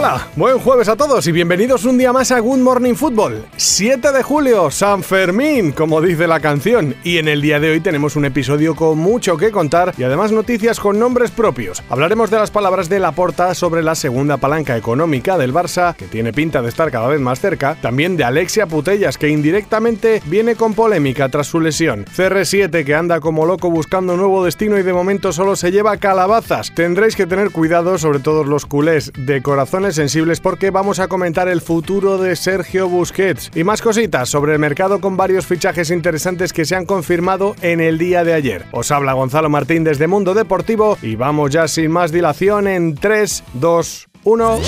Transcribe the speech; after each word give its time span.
Hola, 0.00 0.28
buen 0.36 0.60
jueves 0.60 0.88
a 0.88 0.94
todos 0.94 1.26
y 1.26 1.32
bienvenidos 1.32 1.84
un 1.84 1.98
día 1.98 2.12
más 2.12 2.30
a 2.30 2.38
Good 2.38 2.58
Morning 2.58 2.94
Football. 2.94 3.44
7 3.56 4.12
de 4.12 4.22
julio, 4.22 4.70
San 4.70 5.02
Fermín, 5.02 5.72
como 5.72 6.00
dice 6.00 6.28
la 6.28 6.38
canción. 6.38 6.94
Y 7.02 7.18
en 7.18 7.26
el 7.26 7.42
día 7.42 7.58
de 7.58 7.72
hoy 7.72 7.80
tenemos 7.80 8.14
un 8.14 8.24
episodio 8.24 8.76
con 8.76 8.96
mucho 8.96 9.36
que 9.36 9.50
contar 9.50 9.92
y 9.98 10.04
además 10.04 10.30
noticias 10.30 10.78
con 10.78 11.00
nombres 11.00 11.32
propios. 11.32 11.82
Hablaremos 11.90 12.30
de 12.30 12.38
las 12.38 12.52
palabras 12.52 12.88
de 12.88 13.00
Laporta 13.00 13.56
sobre 13.56 13.82
la 13.82 13.96
segunda 13.96 14.36
palanca 14.36 14.76
económica 14.76 15.36
del 15.36 15.52
Barça, 15.52 15.96
que 15.96 16.06
tiene 16.06 16.32
pinta 16.32 16.62
de 16.62 16.68
estar 16.68 16.92
cada 16.92 17.08
vez 17.08 17.20
más 17.20 17.40
cerca. 17.40 17.74
También 17.82 18.16
de 18.16 18.22
Alexia 18.22 18.68
Putellas, 18.68 19.18
que 19.18 19.30
indirectamente 19.30 20.22
viene 20.26 20.54
con 20.54 20.74
polémica 20.74 21.28
tras 21.28 21.48
su 21.48 21.58
lesión. 21.58 22.04
CR7, 22.04 22.84
que 22.84 22.94
anda 22.94 23.18
como 23.18 23.46
loco 23.46 23.68
buscando 23.68 24.16
nuevo 24.16 24.44
destino 24.44 24.78
y 24.78 24.84
de 24.84 24.92
momento 24.92 25.32
solo 25.32 25.56
se 25.56 25.72
lleva 25.72 25.96
calabazas. 25.96 26.72
Tendréis 26.72 27.16
que 27.16 27.26
tener 27.26 27.50
cuidado, 27.50 27.98
sobre 27.98 28.20
todo 28.20 28.44
los 28.44 28.64
culés 28.64 29.10
de 29.16 29.42
corazón 29.42 29.88
sensibles 29.98 30.38
porque 30.38 30.70
vamos 30.70 31.00
a 31.00 31.08
comentar 31.08 31.48
el 31.48 31.60
futuro 31.60 32.18
de 32.18 32.36
Sergio 32.36 32.88
Busquets 32.88 33.50
y 33.52 33.64
más 33.64 33.82
cositas 33.82 34.28
sobre 34.28 34.52
el 34.52 34.60
mercado 34.60 35.00
con 35.00 35.16
varios 35.16 35.44
fichajes 35.44 35.90
interesantes 35.90 36.52
que 36.52 36.64
se 36.64 36.76
han 36.76 36.86
confirmado 36.86 37.56
en 37.62 37.80
el 37.80 37.98
día 37.98 38.22
de 38.22 38.32
ayer. 38.32 38.64
Os 38.70 38.92
habla 38.92 39.14
Gonzalo 39.14 39.50
Martín 39.50 39.82
desde 39.82 40.06
Mundo 40.06 40.34
Deportivo 40.34 40.96
y 41.02 41.16
vamos 41.16 41.50
ya 41.50 41.66
sin 41.66 41.90
más 41.90 42.12
dilación 42.12 42.68
en 42.68 42.94
3, 42.94 43.42
2, 43.54 44.08
1. 44.22 44.60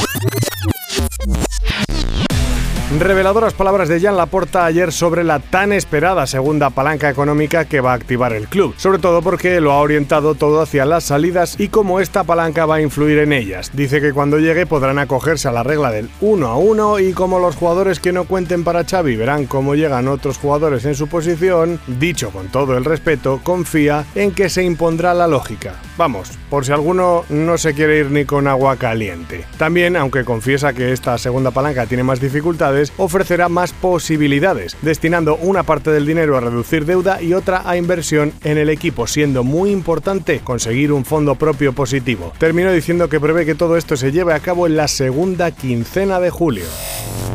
Reveladoras 2.99 3.55
palabras 3.55 3.89
de 3.89 4.01
Jan 4.01 4.17
Laporta 4.17 4.65
ayer 4.65 4.91
sobre 4.91 5.23
la 5.23 5.39
tan 5.39 5.73
esperada 5.73 6.27
segunda 6.27 6.71
palanca 6.71 7.09
económica 7.09 7.65
que 7.65 7.81
va 7.81 7.93
a 7.93 7.95
activar 7.95 8.33
el 8.33 8.49
club, 8.49 8.75
sobre 8.77 8.99
todo 8.99 9.23
porque 9.23 9.61
lo 9.61 9.71
ha 9.71 9.79
orientado 9.79 10.35
todo 10.35 10.61
hacia 10.61 10.85
las 10.85 11.05
salidas 11.05 11.55
y 11.61 11.69
cómo 11.69 12.01
esta 12.01 12.25
palanca 12.25 12.67
va 12.67 12.77
a 12.77 12.81
influir 12.81 13.19
en 13.19 13.33
ellas. 13.33 13.71
Dice 13.75 14.01
que 14.01 14.13
cuando 14.13 14.41
llegue 14.41 14.67
podrán 14.67 14.99
acogerse 14.99 15.47
a 15.47 15.53
la 15.53 15.63
regla 15.63 15.93
del 15.93 16.11
1 16.21 16.49
a 16.49 16.57
1 16.57 16.99
y 16.99 17.13
como 17.13 17.39
los 17.39 17.55
jugadores 17.55 18.01
que 18.01 18.13
no 18.13 18.25
cuenten 18.25 18.65
para 18.65 18.85
Xavi 18.85 19.15
verán 19.15 19.47
cómo 19.47 19.77
llegan 19.77 20.09
otros 20.09 20.39
jugadores 20.39 20.85
en 20.85 20.97
su 20.97 21.07
posición, 21.07 21.79
dicho 21.87 22.31
con 22.31 22.49
todo 22.49 22.77
el 22.77 22.85
respeto, 22.85 23.41
confía 23.45 24.05
en 24.17 24.33
que 24.33 24.49
se 24.49 24.65
impondrá 24.65 25.15
la 25.15 25.29
lógica. 25.29 25.75
Vamos, 25.97 26.33
por 26.49 26.65
si 26.65 26.73
alguno 26.73 27.25
no 27.29 27.57
se 27.57 27.73
quiere 27.75 27.99
ir 27.99 28.11
ni 28.11 28.25
con 28.25 28.49
agua 28.49 28.77
caliente. 28.77 29.45
También, 29.59 29.97
aunque 29.97 30.25
confiesa 30.25 30.73
que 30.73 30.93
esta 30.93 31.19
segunda 31.19 31.53
palanca 31.53 31.87
tiene 31.87 32.03
más 32.03 32.21
dificultades, 32.21 32.80
ofrecerá 32.97 33.49
más 33.49 33.73
posibilidades, 33.73 34.77
destinando 34.83 35.37
una 35.37 35.63
parte 35.63 35.91
del 35.91 36.07
dinero 36.07 36.37
a 36.37 36.41
reducir 36.41 36.85
deuda 36.87 37.23
y 37.23 37.35
otra 37.35 37.63
a 37.65 37.77
inversión 37.77 38.33
en 38.45 38.59
el 38.59 38.71
equipo, 38.71 39.07
siendo 39.07 39.45
muy 39.45 39.71
importante 39.71 40.41
conseguir 40.41 40.93
un 40.93 41.05
fondo 41.05 41.35
propio 41.35 41.73
positivo. 41.73 42.33
Terminó 42.39 42.73
diciendo 42.73 43.09
que 43.09 43.21
prevé 43.21 43.45
que 43.47 43.55
todo 43.55 43.77
esto 43.77 43.97
se 43.97 44.13
lleve 44.13 44.35
a 44.35 44.41
cabo 44.41 44.67
en 44.67 44.77
la 44.77 44.89
segunda 44.89 45.51
quincena 45.51 46.21
de 46.21 46.31
julio. 46.31 46.65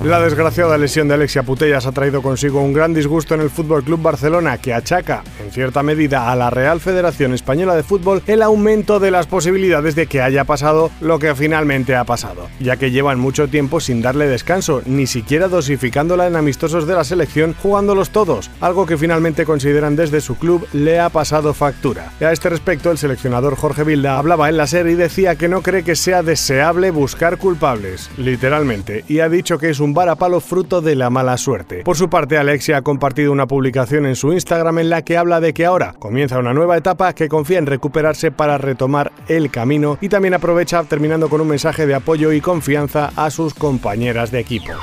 La 0.04 0.20
desgraciada 0.20 0.78
lesión 0.78 1.08
de 1.08 1.16
Alexia 1.16 1.42
Putellas 1.42 1.88
ha 1.88 1.92
traído 1.92 2.22
consigo 2.22 2.62
un 2.62 2.74
gran 2.74 2.94
disgusto 2.94 3.34
en 3.34 3.42
el 3.42 3.50
Fútbol 3.50 3.84
Club 3.84 4.04
Barcelona 4.04 4.60
que 4.60 4.72
achaca, 4.72 5.24
en 5.44 5.52
cierta 5.52 5.82
medida, 5.82 6.32
a 6.32 6.36
la 6.36 6.52
Real 6.52 6.80
Federación 6.80 7.34
Española 7.34 7.76
de 7.76 7.82
Fútbol 7.82 8.22
el 8.28 8.44
aumento 8.44 9.00
de 9.00 9.10
las 9.10 9.26
posibilidades 9.26 9.96
de 9.96 10.06
que 10.06 10.22
haya 10.22 10.44
pasado 10.44 10.92
lo 11.02 11.18
que 11.18 11.34
finalmente 11.34 11.96
ha 11.96 12.04
pasado, 12.04 12.48
ya 12.60 12.78
que 12.78 12.92
llevan 12.92 13.20
mucho 13.20 13.48
tiempo 13.48 13.80
sin 13.80 14.04
darle 14.04 14.28
descanso, 14.28 14.84
ni 14.86 15.08
siquiera 15.08 15.48
dosificándola 15.48 16.28
en 16.28 16.36
amistosos 16.36 16.86
de 16.86 16.94
la 16.94 17.04
selección 17.04 17.56
jugándolos 17.64 18.12
todos, 18.12 18.52
algo 18.62 18.86
que 18.86 18.98
finalmente 18.98 19.44
consideran 19.44 19.96
desde 19.96 20.22
su 20.22 20.36
club 20.36 20.68
le 20.72 21.00
ha 21.00 21.10
pasado 21.10 21.56
factura. 21.56 22.12
Y 22.20 22.26
a 22.26 22.32
este 22.32 22.50
respecto, 22.50 22.92
el 22.92 23.00
seleccionador 23.00 23.56
Jorge 23.56 23.84
Vilda 23.84 24.20
hablaba 24.20 24.50
en 24.50 24.58
la 24.58 24.68
serie 24.68 24.94
y 24.94 24.96
decía 24.96 25.36
que 25.36 25.48
no 25.48 25.64
cree 25.64 25.84
que 25.84 25.96
sea 25.96 26.22
deseable 26.22 26.92
buscar 26.92 27.40
culpables, 27.40 28.12
literalmente, 28.18 29.04
y 29.08 29.20
ha 29.22 29.30
dicho 29.30 29.58
que 29.58 29.72
es 29.72 29.80
un 29.80 29.95
palo 30.16 30.42
fruto 30.42 30.82
de 30.82 30.96
la 30.96 31.10
mala 31.10 31.38
suerte. 31.38 31.84
Por 31.84 31.96
su 31.96 32.10
parte, 32.10 32.38
Alexia 32.38 32.78
ha 32.78 32.82
compartido 32.82 33.32
una 33.32 33.48
publicación 33.48 34.06
en 34.06 34.16
su 34.16 34.34
Instagram 34.34 34.80
en 34.80 34.90
la 34.90 35.04
que 35.04 35.18
habla 35.18 35.40
de 35.40 35.54
que 35.54 35.66
ahora 35.66 35.96
comienza 35.98 36.38
una 36.38 36.54
nueva 36.54 36.78
etapa 36.78 37.14
que 37.14 37.30
confía 37.30 37.58
en 37.60 37.66
recuperarse 37.66 38.32
para 38.32 38.58
retomar 38.58 39.12
el 39.28 39.50
camino 39.50 39.98
y 40.02 40.10
también 40.10 40.34
aprovecha 40.34 40.84
terminando 40.84 41.30
con 41.30 41.42
un 41.42 41.48
mensaje 41.48 41.88
de 41.88 41.96
apoyo 41.96 42.32
y 42.34 42.42
confianza 42.42 43.12
a 43.16 43.30
sus 43.32 43.54
compañeras 43.54 44.32
de 44.32 44.40
equipo. 44.40 44.74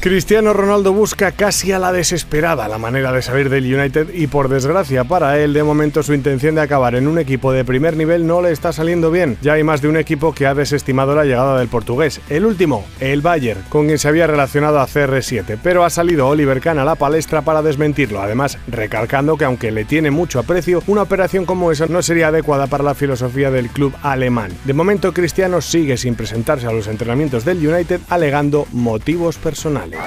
Cristiano 0.00 0.52
Ronaldo 0.52 0.92
busca 0.92 1.32
casi 1.32 1.72
a 1.72 1.78
la 1.80 1.92
desesperada 1.92 2.68
la 2.68 2.78
manera 2.78 3.10
de 3.10 3.20
salir 3.20 3.50
del 3.50 3.74
United 3.74 4.14
y 4.14 4.28
por 4.28 4.48
desgracia 4.48 5.02
para 5.04 5.38
él 5.40 5.52
de 5.52 5.64
momento 5.64 6.04
su 6.04 6.14
intención 6.14 6.54
de 6.54 6.60
acabar 6.60 6.94
en 6.94 7.08
un 7.08 7.18
equipo 7.18 7.52
de 7.52 7.64
primer 7.64 7.96
nivel 7.96 8.24
no 8.24 8.40
le 8.40 8.52
está 8.52 8.72
saliendo 8.72 9.10
bien. 9.10 9.36
Ya 9.42 9.54
hay 9.54 9.64
más 9.64 9.82
de 9.82 9.88
un 9.88 9.96
equipo 9.96 10.32
que 10.32 10.46
ha 10.46 10.54
desestimado 10.54 11.16
la 11.16 11.24
llegada 11.24 11.58
del 11.58 11.68
portugués. 11.68 12.20
El 12.28 12.46
último, 12.46 12.86
el 13.00 13.22
Bayern, 13.22 13.60
con 13.68 13.86
quien 13.86 13.98
se 13.98 14.06
había 14.06 14.28
relacionado 14.38 14.78
a 14.78 14.86
CR7, 14.86 15.58
pero 15.60 15.84
ha 15.84 15.90
salido 15.90 16.28
Oliver 16.28 16.60
Kahn 16.60 16.78
a 16.78 16.84
la 16.84 16.94
palestra 16.94 17.42
para 17.42 17.60
desmentirlo, 17.60 18.22
además 18.22 18.56
recalcando 18.68 19.36
que 19.36 19.44
aunque 19.44 19.72
le 19.72 19.84
tiene 19.84 20.12
mucho 20.12 20.38
aprecio, 20.38 20.80
una 20.86 21.02
operación 21.02 21.44
como 21.44 21.72
esa 21.72 21.86
no 21.86 22.02
sería 22.02 22.28
adecuada 22.28 22.68
para 22.68 22.84
la 22.84 22.94
filosofía 22.94 23.50
del 23.50 23.68
club 23.68 23.92
alemán. 24.00 24.52
De 24.64 24.74
momento 24.74 25.12
Cristiano 25.12 25.60
sigue 25.60 25.96
sin 25.96 26.14
presentarse 26.14 26.68
a 26.68 26.72
los 26.72 26.86
entrenamientos 26.86 27.44
del 27.44 27.66
United 27.66 28.00
alegando 28.08 28.68
motivos 28.70 29.38
personales. 29.38 29.98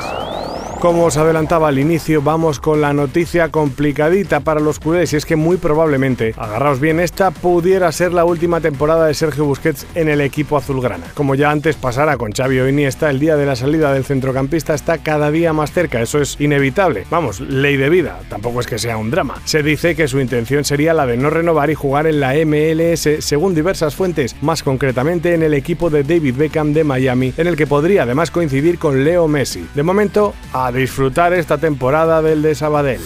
Como 0.82 1.06
os 1.06 1.16
adelantaba 1.18 1.68
al 1.68 1.78
inicio, 1.78 2.24
vamos 2.24 2.60
con 2.60 2.82
la 2.82 2.92
noticia 2.92 3.50
complicadita 3.50 4.40
para 4.40 4.60
los 4.60 4.80
culés 4.80 5.14
y 5.14 5.16
es 5.16 5.28
que 5.28 5.36
muy 5.36 5.58
probablemente, 5.58 6.34
agarraos 6.36 6.80
bien, 6.80 7.00
esta 7.00 7.30
pudiera 7.30 7.92
ser 7.92 8.14
la 8.14 8.26
última 8.26 8.62
temporada 8.62 9.06
de 9.06 9.14
Sergio 9.14 9.46
Busquets 9.46 9.86
en 9.94 10.10
el 10.10 10.22
equipo 10.22 10.58
azulgrana. 10.58 11.06
Como 11.14 11.36
ya 11.36 11.52
antes 11.52 11.76
pasara 11.76 12.18
con 12.18 12.32
Xavi 12.32 12.62
o 12.62 12.68
Iniesta, 12.68 13.12
el 13.12 13.20
día 13.20 13.36
de 13.36 13.46
la 13.46 13.56
salida 13.56 13.94
del 13.94 14.06
centrocampista 14.06 14.74
está 14.74 14.98
cada 14.98 15.30
día 15.30 15.54
más 15.54 15.72
cerca, 15.72 16.02
eso 16.02 16.20
es 16.20 16.42
inevitable. 16.42 17.06
Vamos, 17.12 17.42
ley 17.42 17.78
de 17.78 17.90
vida, 17.90 18.20
tampoco 18.28 18.60
es 18.60 18.66
que 18.66 18.80
sea 18.80 18.98
un 18.98 19.12
drama. 19.12 19.36
Se 19.46 19.62
dice 19.62 19.96
que 19.96 20.08
su 20.08 20.20
intención 20.20 20.66
sería 20.66 20.96
la 20.96 21.06
de 21.06 21.16
no 21.16 21.30
renovar 21.30 21.70
y 21.70 21.76
jugar 21.76 22.08
en 22.08 22.20
la 22.20 22.34
MLS 22.44 23.08
según 23.20 23.54
diversas 23.54 23.94
fuentes, 23.94 24.36
más 24.42 24.64
concretamente 24.64 25.36
en 25.36 25.44
el 25.44 25.54
equipo 25.54 25.92
de 25.92 26.02
David 26.02 26.38
Beckham 26.38 26.74
de 26.74 26.84
Miami, 26.84 27.36
en 27.38 27.46
el 27.46 27.56
que 27.56 27.68
podría 27.68 28.02
además 28.02 28.32
coincidir 28.32 28.80
con 28.80 29.04
Leo 29.04 29.28
Messi. 29.28 29.68
De 29.76 29.84
momento, 29.84 30.34
a 30.54 30.71
disfrutar 30.72 31.34
esta 31.34 31.58
temporada 31.58 32.22
del 32.22 32.42
de 32.42 32.56
Sabadell. 32.56 33.02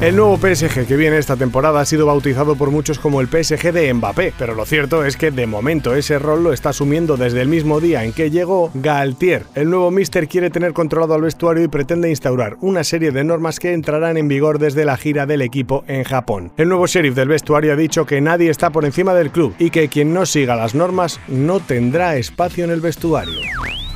El 0.00 0.16
nuevo 0.16 0.36
PSG 0.36 0.86
que 0.86 0.96
viene 0.96 1.18
esta 1.18 1.36
temporada 1.36 1.80
ha 1.80 1.84
sido 1.84 2.06
bautizado 2.06 2.56
por 2.56 2.70
muchos 2.70 2.98
como 2.98 3.20
el 3.20 3.28
PSG 3.28 3.72
de 3.72 3.94
Mbappé, 3.94 4.34
pero 4.38 4.54
lo 4.54 4.66
cierto 4.66 5.04
es 5.04 5.16
que 5.16 5.30
de 5.30 5.46
momento 5.46 5.94
ese 5.94 6.18
rol 6.18 6.42
lo 6.42 6.52
está 6.52 6.70
asumiendo 6.70 7.16
desde 7.16 7.40
el 7.40 7.48
mismo 7.48 7.80
día 7.80 8.04
en 8.04 8.12
que 8.12 8.30
llegó 8.30 8.70
Galtier. 8.74 9.44
El 9.54 9.70
nuevo 9.70 9.90
Mister 9.90 10.28
quiere 10.28 10.50
tener 10.50 10.72
controlado 10.72 11.14
al 11.14 11.22
vestuario 11.22 11.64
y 11.64 11.68
pretende 11.68 12.10
instaurar 12.10 12.56
una 12.60 12.84
serie 12.84 13.12
de 13.12 13.24
normas 13.24 13.60
que 13.60 13.72
entrarán 13.72 14.16
en 14.16 14.28
vigor 14.28 14.58
desde 14.58 14.84
la 14.84 14.96
gira 14.96 15.26
del 15.26 15.42
equipo 15.42 15.84
en 15.86 16.04
Japón. 16.04 16.52
El 16.56 16.68
nuevo 16.68 16.86
sheriff 16.86 17.14
del 17.14 17.28
vestuario 17.28 17.72
ha 17.72 17.76
dicho 17.76 18.04
que 18.04 18.20
nadie 18.20 18.50
está 18.50 18.70
por 18.70 18.84
encima 18.84 19.14
del 19.14 19.30
club 19.30 19.54
y 19.58 19.70
que 19.70 19.88
quien 19.88 20.12
no 20.12 20.26
siga 20.26 20.56
las 20.56 20.74
normas 20.74 21.20
no 21.28 21.60
tendrá 21.60 22.16
espacio 22.16 22.64
en 22.64 22.70
el 22.70 22.80
vestuario. 22.80 23.40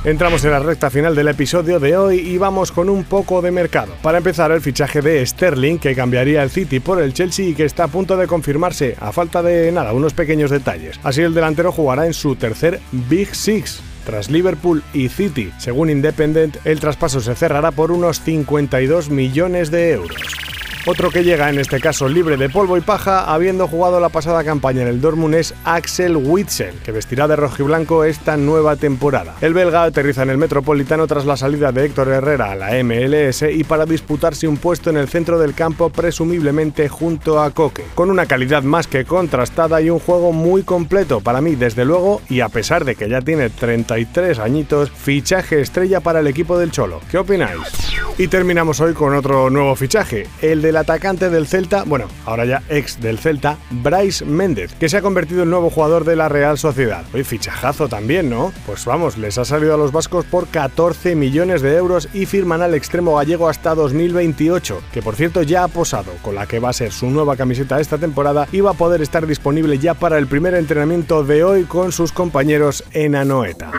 Entramos 0.05 0.45
en 0.45 0.51
la 0.51 0.59
recta 0.59 0.89
final 0.89 1.13
del 1.13 1.27
episodio 1.27 1.77
de 1.77 1.97
hoy 1.97 2.19
y 2.19 2.37
vamos 2.37 2.71
con 2.71 2.89
un 2.89 3.03
poco 3.03 3.41
de 3.41 3.51
mercado. 3.51 3.91
Para 4.01 4.19
empezar, 4.19 4.49
el 4.49 4.61
fichaje 4.61 5.01
de 5.01 5.25
Sterling, 5.25 5.77
que 5.77 5.93
cambiaría 5.93 6.41
el 6.41 6.49
City 6.49 6.79
por 6.79 7.01
el 7.01 7.13
Chelsea 7.13 7.49
y 7.49 7.53
que 7.53 7.65
está 7.65 7.83
a 7.83 7.87
punto 7.89 8.15
de 8.15 8.25
confirmarse, 8.25 8.95
a 9.01 9.11
falta 9.11 9.43
de 9.43 9.69
nada, 9.73 9.91
unos 9.91 10.13
pequeños 10.13 10.51
detalles. 10.51 10.97
Así 11.03 11.21
el 11.21 11.33
delantero 11.33 11.73
jugará 11.73 12.05
en 12.05 12.13
su 12.13 12.37
tercer 12.37 12.79
Big 12.93 13.35
Six, 13.35 13.81
tras 14.05 14.29
Liverpool 14.29 14.83
y 14.93 15.09
City. 15.09 15.51
Según 15.57 15.89
Independent, 15.89 16.55
el 16.63 16.79
traspaso 16.79 17.19
se 17.19 17.35
cerrará 17.35 17.71
por 17.71 17.91
unos 17.91 18.21
52 18.21 19.09
millones 19.09 19.69
de 19.69 19.91
euros. 19.91 20.15
Otro 20.85 21.11
que 21.11 21.25
llega, 21.25 21.49
en 21.49 21.59
este 21.59 21.81
caso 21.81 22.07
libre 22.07 22.37
de 22.37 22.49
polvo 22.49 22.77
y 22.77 22.81
paja, 22.81 23.31
habiendo 23.31 23.67
jugado 23.67 23.99
la 23.99 24.07
pasada 24.07 24.45
campaña 24.45 24.81
en 24.81 24.87
el 24.87 25.01
Dortmund 25.01 25.35
es 25.35 25.53
Axel 25.65 26.15
Witzel, 26.15 26.73
que 26.83 26.93
vestirá 26.93 27.27
de 27.27 27.35
rojo 27.35 27.57
y 27.59 27.65
blanco 27.65 28.05
esta 28.05 28.37
nueva 28.37 28.77
temporada. 28.77 29.35
El 29.41 29.53
belga 29.53 29.83
aterriza 29.83 30.23
en 30.23 30.29
el 30.29 30.37
Metropolitano 30.37 31.05
tras 31.05 31.25
la 31.25 31.35
salida 31.35 31.73
de 31.73 31.85
Héctor 31.85 32.07
Herrera 32.07 32.51
a 32.51 32.55
la 32.55 32.83
MLS 32.83 33.41
y 33.41 33.65
para 33.65 33.85
disputarse 33.85 34.47
un 34.47 34.55
puesto 34.55 34.89
en 34.89 34.97
el 34.97 35.09
centro 35.09 35.37
del 35.37 35.53
campo 35.53 35.89
presumiblemente 35.89 36.87
junto 36.87 37.41
a 37.41 37.51
Coque, 37.51 37.83
con 37.93 38.09
una 38.09 38.25
calidad 38.25 38.63
más 38.63 38.87
que 38.87 39.03
contrastada 39.03 39.81
y 39.81 39.89
un 39.89 39.99
juego 39.99 40.31
muy 40.31 40.63
completo 40.63 41.19
para 41.19 41.41
mí 41.41 41.55
desde 41.55 41.83
luego 41.83 42.21
y 42.29 42.39
a 42.39 42.47
pesar 42.47 42.85
de 42.85 42.95
que 42.95 43.09
ya 43.09 43.19
tiene 43.21 43.49
33 43.49 44.39
añitos, 44.39 44.89
fichaje 44.91 45.59
estrella 45.59 45.99
para 45.99 46.21
el 46.21 46.27
equipo 46.27 46.57
del 46.57 46.71
Cholo. 46.71 47.01
¿Qué 47.11 47.17
opináis? 47.17 47.88
Y 48.19 48.27
terminamos 48.27 48.81
hoy 48.81 48.93
con 48.93 49.15
otro 49.15 49.49
nuevo 49.49 49.77
fichaje, 49.77 50.27
el 50.41 50.61
del 50.61 50.75
atacante 50.75 51.29
del 51.29 51.47
Celta, 51.47 51.85
bueno, 51.85 52.09
ahora 52.25 52.43
ya 52.43 52.61
ex 52.67 52.99
del 52.99 53.17
Celta, 53.17 53.57
Bryce 53.71 54.25
Méndez, 54.25 54.73
que 54.73 54.89
se 54.89 54.97
ha 54.97 55.01
convertido 55.01 55.43
en 55.43 55.49
nuevo 55.49 55.69
jugador 55.69 56.03
de 56.03 56.17
la 56.17 56.27
Real 56.27 56.57
Sociedad. 56.57 57.05
Hoy 57.13 57.23
fichajazo 57.23 57.87
también, 57.87 58.29
¿no? 58.29 58.51
Pues 58.65 58.83
vamos, 58.83 59.17
les 59.17 59.37
ha 59.37 59.45
salido 59.45 59.73
a 59.73 59.77
los 59.77 59.93
vascos 59.93 60.25
por 60.25 60.49
14 60.49 61.15
millones 61.15 61.61
de 61.61 61.77
euros 61.77 62.09
y 62.13 62.25
firman 62.25 62.61
al 62.61 62.73
extremo 62.73 63.15
gallego 63.15 63.47
hasta 63.47 63.73
2028, 63.73 64.81
que 64.91 65.01
por 65.01 65.15
cierto 65.15 65.41
ya 65.41 65.63
ha 65.63 65.69
posado 65.69 66.11
con 66.21 66.35
la 66.35 66.45
que 66.45 66.59
va 66.59 66.71
a 66.71 66.73
ser 66.73 66.91
su 66.91 67.09
nueva 67.09 67.37
camiseta 67.37 67.79
esta 67.79 67.99
temporada 67.99 68.49
y 68.51 68.59
va 68.59 68.71
a 68.71 68.73
poder 68.73 69.01
estar 69.01 69.27
disponible 69.27 69.79
ya 69.79 69.93
para 69.93 70.17
el 70.17 70.27
primer 70.27 70.55
entrenamiento 70.55 71.23
de 71.23 71.45
hoy 71.45 71.63
con 71.63 71.93
sus 71.93 72.11
compañeros 72.11 72.83
en 72.91 73.15
Anoeta. 73.15 73.71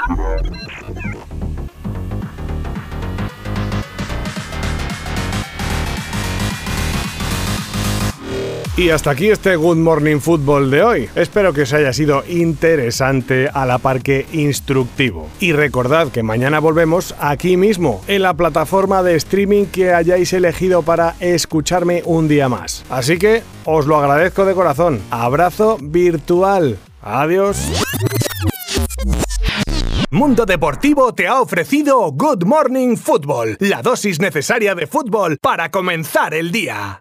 Y 8.81 8.89
hasta 8.89 9.11
aquí 9.11 9.29
este 9.29 9.57
Good 9.57 9.77
Morning 9.77 10.21
Football 10.21 10.71
de 10.71 10.83
hoy. 10.83 11.11
Espero 11.15 11.53
que 11.53 11.63
os 11.63 11.73
haya 11.75 11.93
sido 11.93 12.25
interesante 12.27 13.51
a 13.53 13.67
la 13.67 13.77
par 13.77 14.01
que 14.01 14.25
instructivo. 14.33 15.29
Y 15.39 15.53
recordad 15.53 16.09
que 16.09 16.23
mañana 16.23 16.61
volvemos 16.61 17.15
aquí 17.19 17.59
mismo, 17.59 18.01
en 18.07 18.23
la 18.23 18.33
plataforma 18.33 19.03
de 19.03 19.17
streaming 19.17 19.67
que 19.67 19.93
hayáis 19.93 20.33
elegido 20.33 20.81
para 20.81 21.15
escucharme 21.21 22.03
un 22.07 22.27
día 22.27 22.49
más. 22.49 22.83
Así 22.89 23.19
que 23.19 23.43
os 23.67 23.87
lo 23.87 23.99
agradezco 23.99 24.47
de 24.47 24.55
corazón. 24.55 25.03
Abrazo 25.11 25.77
virtual. 25.79 26.79
Adiós. 27.03 27.59
Mundo 30.11 30.47
Deportivo 30.47 31.13
te 31.13 31.29
ha 31.29 31.43
ofrecido 31.43 32.11
Good 32.13 32.45
Morning 32.45 32.97
Football, 32.97 33.59
la 33.61 33.83
dosis 33.83 34.21
necesaria 34.21 34.75
de 34.75 34.87
fútbol 34.87 35.37
para 35.43 35.71
comenzar 35.71 36.33
el 36.33 36.51
día. 36.51 36.99